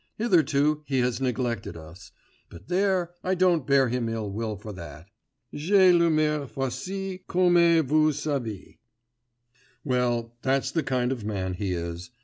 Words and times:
Hitherto 0.15 0.81
he 0.87 0.97
has 1.01 1.21
neglected 1.21 1.77
us... 1.77 2.11
but 2.49 2.69
there, 2.69 3.11
I 3.23 3.35
don't 3.35 3.67
bear 3.67 3.87
him 3.89 4.09
ill 4.09 4.31
will 4.31 4.55
for 4.55 4.73
that. 4.73 5.11
J'ai 5.53 5.91
l'humeur 5.93 6.47
facile, 6.47 7.19
comme 7.27 7.83
vous 7.85 8.11
savez. 8.11 8.77
Well, 9.83 10.33
that's 10.41 10.71
the 10.71 10.81
kind 10.81 11.11
of 11.11 11.23
man 11.23 11.53
he 11.53 11.73
is. 11.73 12.09